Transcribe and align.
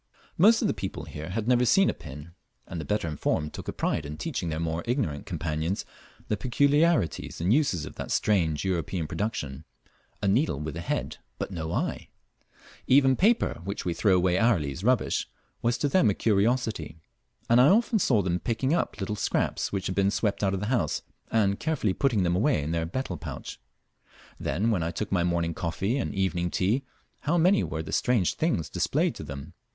Most 0.35 0.63
of 0.63 0.67
the 0.67 0.73
people 0.73 1.03
here 1.05 1.29
had 1.29 1.47
never 1.47 1.63
seen 1.63 1.87
a 1.87 1.93
pin, 1.93 2.31
and 2.65 2.81
the 2.81 2.85
better 2.85 3.07
informed 3.07 3.53
took 3.53 3.67
a 3.67 3.71
pride 3.71 4.03
in 4.03 4.17
teaching 4.17 4.49
their 4.49 4.59
more 4.59 4.81
ignorant 4.87 5.27
companions 5.27 5.85
the 6.27 6.35
peculiarities 6.35 7.39
and 7.39 7.53
uses 7.53 7.85
of 7.85 7.97
that 7.97 8.09
strange 8.09 8.65
European 8.65 9.05
production 9.05 9.63
a 10.19 10.27
needle 10.27 10.59
with 10.59 10.75
a 10.75 10.81
head, 10.81 11.17
but 11.37 11.51
no 11.51 11.71
eye! 11.71 12.09
Even 12.87 13.15
paper, 13.15 13.61
which 13.63 13.85
we 13.85 13.93
throw 13.93 14.15
away 14.15 14.39
hourly 14.39 14.71
as 14.71 14.83
rubbish, 14.83 15.29
was 15.61 15.77
to 15.77 15.87
them 15.87 16.09
a 16.09 16.15
curiosity; 16.15 16.97
and 17.47 17.61
I 17.61 17.67
often 17.67 17.99
saw 17.99 18.23
them 18.23 18.39
picking 18.39 18.73
up 18.73 18.99
little 18.99 19.15
scraps 19.15 19.71
which 19.71 19.85
had 19.85 19.93
been 19.93 20.09
swept 20.09 20.43
out 20.43 20.55
of 20.55 20.61
the 20.61 20.65
house, 20.73 21.03
and 21.29 21.59
carefully 21.59 21.93
putting 21.93 22.23
them 22.23 22.35
away 22.35 22.63
in 22.63 22.71
their 22.71 22.87
betel 22.87 23.17
pouch. 23.17 23.59
Then 24.39 24.71
when 24.71 24.81
I 24.81 24.89
took 24.89 25.11
my 25.11 25.23
morning 25.23 25.53
coffee 25.53 25.99
and 25.99 26.15
evening 26.15 26.49
tea, 26.49 26.85
how 27.19 27.37
many 27.37 27.63
were 27.63 27.83
the 27.83 27.91
strange 27.93 28.33
things 28.33 28.67
displayed 28.67 29.13
to 29.13 29.23
them! 29.23 29.53